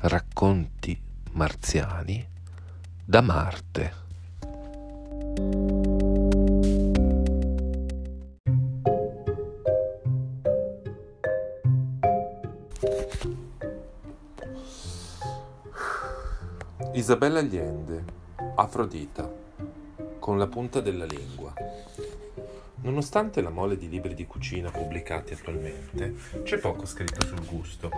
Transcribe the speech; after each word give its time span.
Racconti 0.00 0.96
marziani 1.32 2.24
da 3.04 3.20
Marte. 3.20 3.92
Isabella 16.92 17.40
Allende, 17.40 18.04
Afrodita, 18.54 19.28
con 20.20 20.38
la 20.38 20.46
punta 20.46 20.80
della 20.80 21.06
lingua. 21.06 21.52
Nonostante 22.80 23.42
la 23.42 23.50
mole 23.50 23.76
di 23.76 23.88
libri 23.88 24.14
di 24.14 24.24
cucina 24.24 24.70
pubblicati 24.70 25.32
attualmente, 25.32 26.14
c'è 26.44 26.58
poco 26.58 26.86
scritto 26.86 27.26
sul 27.26 27.44
gusto. 27.44 27.90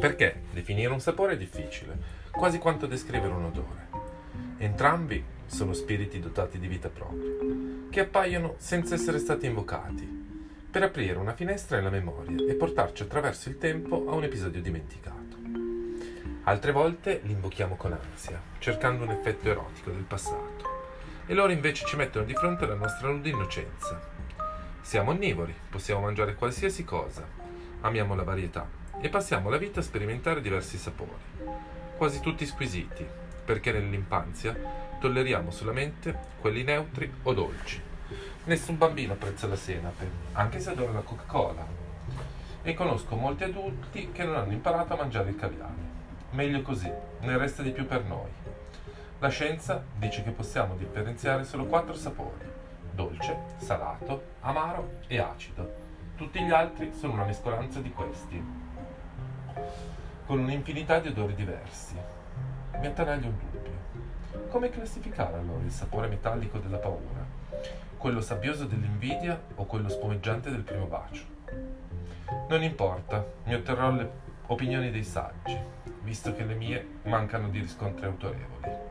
Perché 0.00 0.42
definire 0.50 0.92
un 0.92 1.00
sapore 1.00 1.34
è 1.34 1.36
difficile, 1.36 1.96
quasi 2.30 2.58
quanto 2.58 2.86
descrivere 2.86 3.32
un 3.32 3.44
odore. 3.44 3.88
Entrambi 4.58 5.22
sono 5.46 5.72
spiriti 5.72 6.18
dotati 6.18 6.58
di 6.58 6.66
vita 6.66 6.88
propria, 6.88 7.30
che 7.90 8.00
appaiono 8.00 8.54
senza 8.58 8.94
essere 8.94 9.18
stati 9.18 9.46
invocati, 9.46 10.20
per 10.68 10.82
aprire 10.82 11.18
una 11.18 11.34
finestra 11.34 11.76
nella 11.76 11.90
memoria 11.90 12.44
e 12.44 12.54
portarci 12.54 13.04
attraverso 13.04 13.50
il 13.50 13.58
tempo 13.58 14.08
a 14.08 14.14
un 14.14 14.24
episodio 14.24 14.60
dimenticato. 14.60 15.20
Altre 16.44 16.72
volte 16.72 17.20
li 17.22 17.32
invochiamo 17.32 17.76
con 17.76 17.92
ansia, 17.92 18.40
cercando 18.58 19.04
un 19.04 19.10
effetto 19.10 19.48
erotico 19.48 19.90
del 19.90 20.02
passato 20.02 20.71
e 21.26 21.34
loro 21.34 21.52
invece 21.52 21.86
ci 21.86 21.96
mettono 21.96 22.24
di 22.24 22.34
fronte 22.34 22.64
alla 22.64 22.74
nostra 22.74 23.08
nuda 23.08 23.28
innocenza. 23.28 24.00
Siamo 24.80 25.10
onnivori, 25.10 25.54
possiamo 25.70 26.02
mangiare 26.02 26.34
qualsiasi 26.34 26.84
cosa, 26.84 27.26
amiamo 27.82 28.14
la 28.14 28.24
varietà 28.24 28.68
e 29.00 29.08
passiamo 29.08 29.48
la 29.48 29.56
vita 29.56 29.80
a 29.80 29.82
sperimentare 29.82 30.40
diversi 30.40 30.76
sapori, 30.76 31.10
quasi 31.96 32.20
tutti 32.20 32.44
squisiti, 32.46 33.06
perché 33.44 33.72
nell'infanzia 33.72 34.56
tolleriamo 35.00 35.50
solamente 35.50 36.16
quelli 36.40 36.62
neutri 36.62 37.12
o 37.22 37.32
dolci. 37.32 37.80
Nessun 38.44 38.76
bambino 38.76 39.12
apprezza 39.12 39.46
la 39.46 39.56
senape, 39.56 40.10
anche 40.32 40.60
se 40.60 40.70
adora 40.70 40.92
la 40.92 41.00
Coca-Cola. 41.00 41.64
E 42.62 42.74
conosco 42.74 43.16
molti 43.16 43.44
adulti 43.44 44.10
che 44.12 44.24
non 44.24 44.36
hanno 44.36 44.52
imparato 44.52 44.92
a 44.92 44.96
mangiare 44.96 45.30
il 45.30 45.36
caviale. 45.36 45.90
Meglio 46.30 46.62
così, 46.62 46.90
ne 47.20 47.36
resta 47.36 47.62
di 47.62 47.70
più 47.70 47.86
per 47.86 48.04
noi. 48.04 48.30
La 49.22 49.28
scienza 49.28 49.80
dice 49.98 50.24
che 50.24 50.32
possiamo 50.32 50.74
differenziare 50.74 51.44
solo 51.44 51.66
quattro 51.66 51.94
sapori, 51.94 52.44
dolce, 52.90 53.36
salato, 53.58 54.20
amaro 54.40 54.98
e 55.06 55.20
acido. 55.20 55.74
Tutti 56.16 56.42
gli 56.42 56.50
altri 56.50 56.92
sono 56.92 57.12
una 57.12 57.24
mescolanza 57.24 57.78
di 57.78 57.92
questi, 57.92 58.44
con 60.26 60.40
un'infinità 60.40 60.98
di 60.98 61.06
odori 61.06 61.36
diversi. 61.36 61.94
Mi 62.80 62.86
attanaglia 62.88 63.28
un 63.28 63.38
dubbio. 63.38 64.48
Come 64.48 64.70
classificare 64.70 65.38
allora 65.38 65.62
il 65.62 65.70
sapore 65.70 66.08
metallico 66.08 66.58
della 66.58 66.78
paura? 66.78 67.24
Quello 67.96 68.20
sabbioso 68.20 68.64
dell'invidia 68.64 69.40
o 69.54 69.66
quello 69.66 69.88
spumeggiante 69.88 70.50
del 70.50 70.62
primo 70.62 70.86
bacio? 70.86 71.22
Non 72.48 72.60
importa, 72.64 73.24
mi 73.44 73.54
otterrò 73.54 73.92
le 73.92 74.10
opinioni 74.48 74.90
dei 74.90 75.04
saggi, 75.04 75.56
visto 76.00 76.34
che 76.34 76.42
le 76.42 76.54
mie 76.54 76.88
mancano 77.04 77.50
di 77.50 77.60
riscontri 77.60 78.06
autorevoli. 78.06 78.81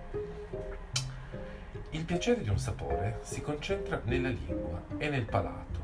Il 1.93 2.05
piacere 2.05 2.41
di 2.41 2.47
un 2.47 2.57
sapore 2.57 3.19
si 3.21 3.41
concentra 3.41 3.99
nella 4.05 4.29
lingua 4.29 4.81
e 4.97 5.09
nel 5.09 5.25
palato, 5.25 5.79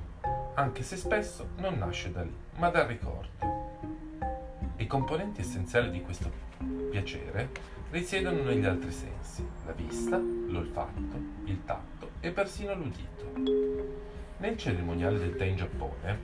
anche 0.54 0.82
se 0.82 0.96
spesso 0.96 1.50
non 1.58 1.78
nasce 1.78 2.14
da 2.14 2.22
lì, 2.22 2.34
ma 2.60 2.70
dal 2.70 2.88
ricordo. 2.88 3.28
I 4.78 4.88
componenti 4.88 5.42
essenziali 5.42 5.92
di 5.92 6.02
questo 6.02 6.32
piacere 6.90 7.50
risiedono 7.92 8.42
negli 8.44 8.64
altri 8.64 8.90
sensi, 8.90 9.46
la 9.66 9.74
vista, 9.74 10.16
l'olfatto, 10.16 11.20
il 11.44 11.66
tatto 11.66 12.12
e 12.22 12.32
persino 12.32 12.74
l'udito. 12.74 13.34
Nel 14.38 14.58
cerimoniale 14.58 15.20
del 15.20 15.36
tè 15.36 15.44
in 15.44 15.58
Giappone, 15.58 16.20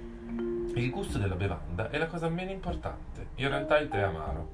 il 0.76 0.90
gusto 0.92 1.18
della 1.18 1.36
bevanda 1.36 1.90
è 1.90 1.98
la 1.98 2.08
cosa 2.08 2.30
meno 2.30 2.52
importante, 2.52 3.28
in 3.36 3.50
realtà 3.50 3.78
il 3.80 3.90
tè 3.90 4.00
amaro, 4.00 4.50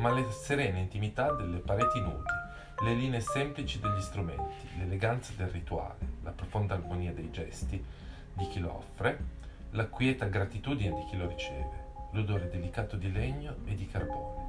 ma 0.00 0.12
le 0.12 0.30
serene 0.30 0.80
intimità 0.80 1.32
delle 1.32 1.60
pareti 1.60 1.98
nude 2.00 2.43
le 2.84 2.92
linee 2.92 3.22
semplici 3.22 3.80
degli 3.80 4.02
strumenti, 4.02 4.68
l'eleganza 4.76 5.32
del 5.34 5.48
rituale, 5.48 6.06
la 6.22 6.32
profonda 6.32 6.74
armonia 6.74 7.14
dei 7.14 7.30
gesti 7.30 7.82
di 8.34 8.46
chi 8.48 8.60
lo 8.60 8.76
offre, 8.76 9.18
la 9.70 9.86
quieta 9.86 10.26
gratitudine 10.26 10.94
di 10.94 11.06
chi 11.06 11.16
lo 11.16 11.26
riceve, 11.26 11.84
l'odore 12.10 12.50
delicato 12.50 12.96
di 12.96 13.10
legno 13.10 13.56
e 13.64 13.74
di 13.74 13.88
carbone, 13.88 14.42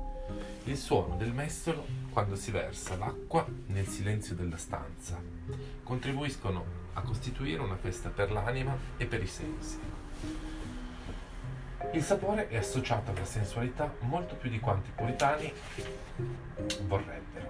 il 0.66 0.75
suono 0.75 1.16
del 1.16 1.31
mestolo 1.31 1.85
quando 2.12 2.35
si 2.35 2.51
versa 2.51 2.97
l'acqua 2.97 3.47
nel 3.68 3.88
silenzio 3.88 4.35
della 4.35 4.57
stanza, 4.57 5.17
contribuiscono 5.84 6.84
a 6.91 7.02
costituire 7.03 7.62
una 7.62 7.78
festa 7.78 8.09
per 8.09 8.34
l'anima 8.34 8.78
e 8.97 9.06
per 9.06 9.23
i 9.23 9.28
sensi. 9.28 9.79
Il 11.94 12.03
sapore 12.03 12.50
è 12.50 12.57
associato 12.57 13.12
alla 13.12 13.23
sensualità 13.23 13.96
molto 14.02 14.35
più 14.35 14.50
di 14.50 14.59
quanto 14.59 14.90
i 14.90 14.94
puritani 14.94 15.53
vorrebbero. 16.81 17.45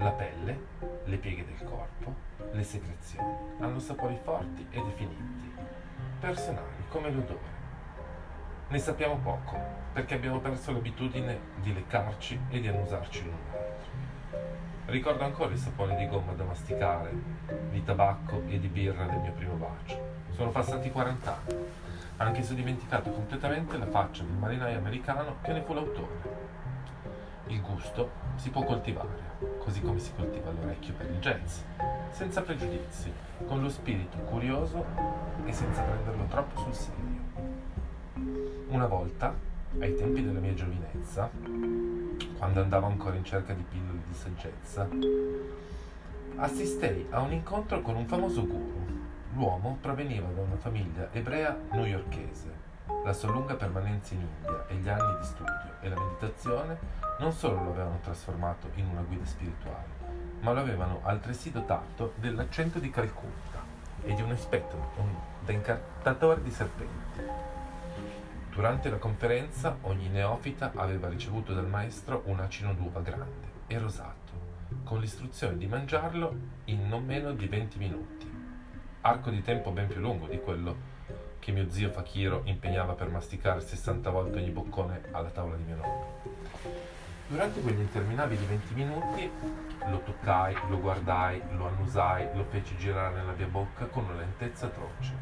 La 0.00 0.12
pelle, 0.12 0.58
le 1.04 1.16
pieghe 1.18 1.44
del 1.44 1.62
corpo, 1.68 2.14
le 2.52 2.62
secrezioni 2.62 3.34
hanno 3.58 3.78
sapori 3.78 4.18
forti 4.22 4.66
e 4.70 4.82
definiti, 4.82 5.52
personali 6.18 6.86
come 6.88 7.10
l'odore. 7.10 7.58
Ne 8.68 8.78
sappiamo 8.78 9.16
poco 9.16 9.58
perché 9.92 10.14
abbiamo 10.14 10.38
perso 10.38 10.72
l'abitudine 10.72 11.38
di 11.56 11.74
leccarci 11.74 12.40
e 12.48 12.60
di 12.60 12.68
annusarci 12.68 13.24
l'un 13.24 13.36
l'altro. 13.52 13.90
Ricordo 14.86 15.22
ancora 15.22 15.52
il 15.52 15.58
sapore 15.58 15.94
di 15.96 16.08
gomma 16.08 16.32
da 16.32 16.44
masticare, 16.44 17.12
di 17.68 17.84
tabacco 17.84 18.42
e 18.48 18.58
di 18.58 18.68
birra 18.68 19.04
del 19.04 19.18
mio 19.18 19.32
primo 19.32 19.56
bacio. 19.56 20.00
Sono 20.30 20.48
passati 20.48 20.90
40 20.90 21.30
anni, 21.30 21.64
anche 22.16 22.42
se 22.42 22.54
ho 22.54 22.56
dimenticato 22.56 23.10
completamente 23.10 23.76
la 23.76 23.86
faccia 23.86 24.22
del 24.22 24.32
marinaio 24.32 24.78
americano 24.78 25.36
che 25.42 25.52
ne 25.52 25.60
fu 25.60 25.74
l'autore. 25.74 26.48
Il 27.48 27.60
gusto 27.60 28.29
si 28.40 28.48
può 28.48 28.64
coltivare 28.64 29.36
così 29.58 29.82
come 29.82 29.98
si 29.98 30.14
coltiva 30.16 30.50
l'orecchio 30.50 30.94
per 30.94 31.10
il 31.10 31.18
jazz, 31.18 31.60
senza 32.10 32.40
pregiudizi, 32.40 33.12
con 33.46 33.60
lo 33.60 33.68
spirito 33.68 34.16
curioso 34.20 34.82
e 35.44 35.52
senza 35.52 35.82
prenderlo 35.82 36.24
troppo 36.24 36.58
sul 36.60 36.74
serio. 36.74 37.20
Una 38.68 38.86
volta, 38.86 39.34
ai 39.78 39.94
tempi 39.94 40.24
della 40.24 40.40
mia 40.40 40.54
giovinezza, 40.54 41.28
quando 42.38 42.62
andavo 42.62 42.86
ancora 42.86 43.16
in 43.16 43.24
cerca 43.24 43.52
di 43.52 43.62
pillole 43.68 44.00
di 44.08 44.14
saggezza, 44.14 44.88
assistei 46.36 47.06
a 47.10 47.20
un 47.20 47.32
incontro 47.32 47.82
con 47.82 47.94
un 47.94 48.06
famoso 48.06 48.46
guru. 48.46 48.88
L'uomo 49.34 49.76
proveniva 49.82 50.28
da 50.28 50.40
una 50.40 50.56
famiglia 50.56 51.10
ebrea 51.12 51.54
newyorkese. 51.72 52.69
La 53.04 53.12
sua 53.12 53.30
lunga 53.30 53.54
permanenza 53.54 54.14
in 54.14 54.20
India 54.20 54.66
e 54.66 54.74
gli 54.74 54.88
anni 54.88 55.18
di 55.18 55.24
studio 55.24 55.70
e 55.80 55.88
la 55.88 55.98
meditazione 55.98 56.78
non 57.18 57.32
solo 57.32 57.64
lo 57.64 57.70
avevano 57.70 57.98
trasformato 58.02 58.70
in 58.74 58.86
una 58.86 59.00
guida 59.00 59.24
spirituale, 59.24 59.86
ma 60.40 60.52
lo 60.52 60.60
avevano 60.60 61.00
altresì 61.02 61.50
dotato 61.50 62.12
dell'accento 62.16 62.78
di 62.78 62.90
Calcutta 62.90 63.62
e 64.02 64.14
di 64.14 64.22
un 64.22 64.30
aspetto 64.30 64.92
da 65.44 65.52
incantatore 65.52 66.42
di 66.42 66.50
serpenti. 66.50 67.20
Durante 68.50 68.90
la 68.90 68.98
conferenza 68.98 69.76
ogni 69.82 70.08
neofita 70.08 70.72
aveva 70.74 71.08
ricevuto 71.08 71.54
dal 71.54 71.68
maestro 71.68 72.22
un 72.26 72.40
acino 72.40 72.74
d'uva 72.74 73.00
grande 73.00 73.48
e 73.66 73.78
rosato, 73.78 74.32
con 74.84 75.00
l'istruzione 75.00 75.56
di 75.56 75.66
mangiarlo 75.66 76.34
in 76.64 76.88
non 76.88 77.04
meno 77.04 77.32
di 77.32 77.46
20 77.46 77.78
minuti, 77.78 78.30
arco 79.02 79.30
di 79.30 79.42
tempo 79.42 79.70
ben 79.70 79.86
più 79.86 80.00
lungo 80.00 80.26
di 80.26 80.38
quello 80.40 80.98
che 81.40 81.50
mio 81.50 81.68
zio 81.70 81.90
Fakiro 81.90 82.42
impegnava 82.44 82.92
per 82.92 83.10
masticare 83.10 83.60
60 83.60 84.10
volte 84.10 84.38
ogni 84.38 84.50
boccone 84.50 85.00
alla 85.10 85.30
tavola 85.30 85.56
di 85.56 85.64
mio 85.64 85.76
nonno. 85.76 86.18
Durante 87.26 87.60
quegli 87.60 87.80
interminabili 87.80 88.44
20 88.44 88.74
minuti 88.74 89.30
lo 89.88 90.00
toccai, 90.02 90.54
lo 90.68 90.78
guardai, 90.78 91.40
lo 91.52 91.66
annusai, 91.66 92.28
lo 92.34 92.44
feci 92.44 92.76
girare 92.76 93.16
nella 93.16 93.32
mia 93.32 93.46
bocca 93.46 93.86
con 93.86 94.04
una 94.04 94.18
lentezza 94.18 94.66
atroce, 94.66 95.14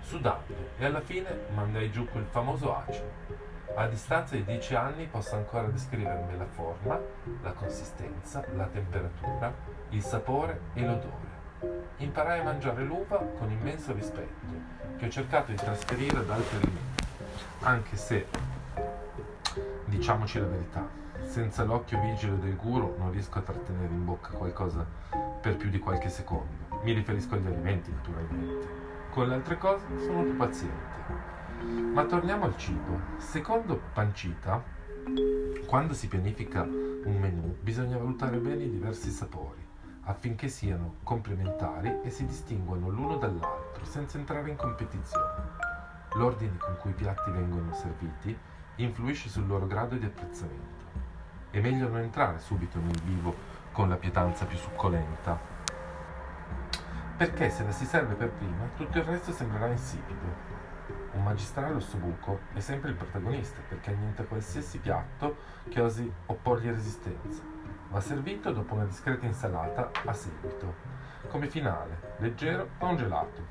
sudando 0.00 0.54
e 0.76 0.84
alla 0.84 1.00
fine 1.00 1.46
mandai 1.54 1.90
giù 1.90 2.06
quel 2.06 2.26
famoso 2.26 2.76
acido. 2.76 3.50
A 3.74 3.86
distanza 3.86 4.36
di 4.36 4.44
dieci 4.44 4.74
anni 4.74 5.06
posso 5.06 5.34
ancora 5.34 5.66
descrivermi 5.68 6.36
la 6.36 6.46
forma, 6.46 7.00
la 7.40 7.52
consistenza, 7.52 8.44
la 8.54 8.66
temperatura, 8.66 9.54
il 9.90 10.02
sapore 10.02 10.60
e 10.74 10.84
l'odore. 10.84 11.31
Imparai 11.98 12.40
a 12.40 12.42
mangiare 12.42 12.82
l'uva 12.84 13.18
con 13.38 13.50
immenso 13.50 13.92
rispetto, 13.92 14.46
che 14.96 15.06
ho 15.06 15.08
cercato 15.08 15.50
di 15.50 15.56
trasferire 15.56 16.18
ad 16.18 16.30
altri 16.30 16.56
alimenti, 16.56 17.04
anche 17.60 17.96
se, 17.96 18.26
diciamoci 19.84 20.40
la 20.40 20.46
verità, 20.46 20.88
senza 21.24 21.64
l'occhio 21.64 22.00
vigile 22.00 22.38
del 22.38 22.56
guru 22.56 22.96
non 22.98 23.12
riesco 23.12 23.38
a 23.38 23.42
trattenere 23.42 23.92
in 23.92 24.04
bocca 24.04 24.30
qualcosa 24.30 24.84
per 25.40 25.56
più 25.56 25.70
di 25.70 25.78
qualche 25.78 26.08
secondo. 26.08 26.80
Mi 26.82 26.92
riferisco 26.92 27.36
agli 27.36 27.46
alimenti, 27.46 27.92
naturalmente. 27.92 28.68
Con 29.10 29.28
le 29.28 29.34
altre 29.34 29.56
cose 29.58 29.84
sono 29.98 30.22
più 30.22 30.36
paziente. 30.36 31.00
Ma 31.92 32.04
torniamo 32.04 32.44
al 32.44 32.56
cibo. 32.56 32.98
Secondo 33.18 33.80
Pancita, 33.92 34.62
Quando 35.66 35.94
si 35.94 36.06
pianifica 36.06 36.62
un 36.62 37.16
menù 37.18 37.56
bisogna 37.60 37.96
valutare 37.96 38.36
bene 38.36 38.64
i 38.64 38.70
diversi 38.70 39.10
sapori 39.10 39.70
affinché 40.04 40.48
siano 40.48 40.96
complementari 41.02 42.00
e 42.02 42.10
si 42.10 42.24
distinguano 42.26 42.88
l'uno 42.88 43.16
dall'altro 43.16 43.84
senza 43.84 44.18
entrare 44.18 44.50
in 44.50 44.56
competizione. 44.56 45.70
L'ordine 46.14 46.56
con 46.58 46.76
cui 46.78 46.90
i 46.90 46.94
piatti 46.94 47.30
vengono 47.30 47.72
serviti 47.72 48.36
influisce 48.76 49.28
sul 49.28 49.46
loro 49.46 49.66
grado 49.66 49.96
di 49.96 50.04
apprezzamento. 50.04 50.84
È 51.50 51.60
meglio 51.60 51.88
non 51.88 52.00
entrare 52.00 52.38
subito 52.38 52.78
nel 52.78 53.00
vivo 53.02 53.34
con 53.70 53.88
la 53.88 53.96
pietanza 53.96 54.44
più 54.44 54.56
succolenta, 54.56 55.38
perché 57.16 57.50
se 57.50 57.64
la 57.64 57.70
si 57.70 57.84
serve 57.84 58.14
per 58.14 58.30
prima 58.30 58.68
tutto 58.76 58.98
il 58.98 59.04
resto 59.04 59.32
sembrerà 59.32 59.66
insipido. 59.66 60.50
Un 61.12 61.22
magistrale 61.22 61.74
ossobuco 61.74 62.40
è 62.54 62.60
sempre 62.60 62.90
il 62.90 62.96
protagonista 62.96 63.60
perché 63.68 63.90
annienta 63.90 64.24
qualsiasi 64.24 64.78
piatto 64.78 65.36
che 65.68 65.80
osi 65.80 66.10
opporgli 66.26 66.68
resistenza. 66.68 67.61
Va 67.92 68.00
servito 68.00 68.50
dopo 68.52 68.72
una 68.72 68.86
discreta 68.86 69.26
insalata 69.26 69.90
a 70.06 70.12
seguito, 70.14 70.76
come 71.28 71.46
finale, 71.46 72.14
leggero 72.16 72.70
ma 72.80 72.88
un 72.88 72.96
gelato. 72.96 73.42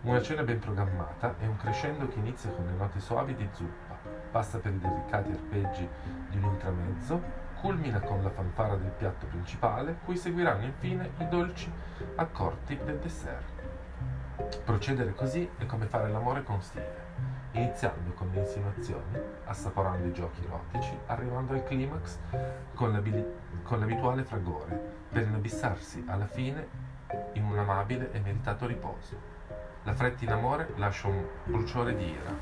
Una 0.00 0.22
cena 0.22 0.42
ben 0.44 0.58
programmata 0.58 1.34
è 1.38 1.44
un 1.44 1.58
crescendo 1.58 2.08
che 2.08 2.20
inizia 2.20 2.48
con 2.52 2.64
le 2.64 2.72
note 2.72 3.00
soavi 3.00 3.34
di 3.34 3.46
zuppa, 3.52 3.98
passa 4.30 4.60
per 4.60 4.72
i 4.72 4.78
delicati 4.78 5.32
arpeggi 5.32 5.86
di 6.30 6.38
un 6.38 6.44
intramezzo, 6.44 7.20
culmina 7.60 8.00
con 8.00 8.22
la 8.22 8.30
fanfara 8.30 8.76
del 8.76 8.92
piatto 8.92 9.26
principale, 9.26 9.98
cui 10.06 10.16
seguiranno 10.16 10.64
infine 10.64 11.10
i 11.18 11.28
dolci 11.28 11.70
accorti 12.14 12.78
del 12.82 12.96
dessert. 12.96 13.60
Procedere 14.64 15.12
così 15.12 15.46
è 15.58 15.66
come 15.66 15.84
fare 15.84 16.08
l'amore 16.08 16.42
con 16.44 16.62
stile, 16.62 16.99
iniziando 17.52 18.12
con 18.12 18.30
le 18.32 18.40
insinuazioni, 18.40 19.18
assaporando 19.46 20.06
i 20.06 20.12
giochi 20.12 20.44
erotici, 20.44 20.96
arrivando 21.06 21.54
al 21.54 21.64
climax 21.64 22.18
con, 22.74 23.02
con 23.62 23.78
l'abituale 23.80 24.24
fragore, 24.24 24.98
per 25.08 25.22
inabissarsi 25.26 26.04
alla 26.06 26.26
fine 26.26 26.66
in 27.32 27.44
un 27.44 27.58
amabile 27.58 28.12
e 28.12 28.20
meritato 28.20 28.66
riposo. 28.66 29.38
La 29.84 29.94
fretta 29.94 30.24
in 30.24 30.32
amore 30.32 30.72
lascia 30.76 31.08
un 31.08 31.24
bruciore 31.44 31.96
di 31.96 32.04
ira 32.04 32.32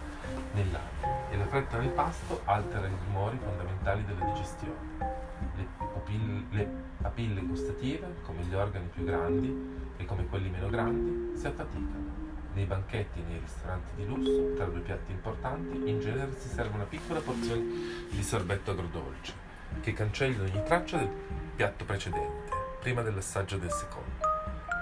nell'anima 0.52 1.30
e 1.30 1.36
la 1.36 1.46
fretta 1.46 1.78
nel 1.78 1.90
pasto 1.90 2.40
altera 2.44 2.86
i 2.86 2.96
rumori 3.06 3.38
fondamentali 3.38 4.04
della 4.04 4.24
digestione. 4.24 5.16
Le, 5.54 5.66
pupille, 5.76 6.44
le 6.50 6.68
papille 7.00 7.40
gustative, 7.42 8.16
come 8.24 8.42
gli 8.42 8.54
organi 8.54 8.88
più 8.88 9.04
grandi 9.04 9.92
e 9.96 10.04
come 10.04 10.26
quelli 10.26 10.50
meno 10.50 10.68
grandi, 10.68 11.38
si 11.38 11.46
affaticano. 11.46 12.07
Nei 12.54 12.64
banchetti 12.64 13.20
e 13.20 13.22
nei 13.22 13.38
ristoranti 13.38 13.94
di 13.94 14.06
lusso, 14.06 14.54
tra 14.54 14.64
due 14.66 14.80
piatti 14.80 15.12
importanti, 15.12 15.88
in 15.88 16.00
genere 16.00 16.32
si 16.38 16.48
serve 16.48 16.74
una 16.74 16.84
piccola 16.84 17.20
porzione 17.20 17.62
di 18.10 18.22
sorbetto 18.22 18.72
agrodolce, 18.72 19.32
che 19.80 19.92
cancella 19.92 20.42
ogni 20.42 20.62
traccia 20.64 20.98
del 20.98 21.10
piatto 21.54 21.84
precedente, 21.84 22.52
prima 22.80 23.02
dell'assaggio 23.02 23.58
del 23.58 23.70
secondo. 23.70 24.26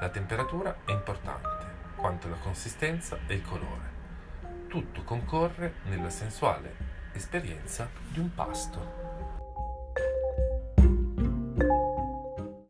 La 0.01 0.09
temperatura 0.09 0.77
è 0.85 0.91
importante, 0.93 1.65
quanto 1.97 2.29
la 2.29 2.37
consistenza 2.37 3.19
e 3.27 3.35
il 3.35 3.43
colore. 3.43 3.95
Tutto 4.69 5.03
concorre 5.03 5.75
nella 5.85 6.11
sensuale 6.11 6.75
esperienza 7.13 7.89
di 8.11 8.19
un 8.21 8.35
pasto. 8.35 9.06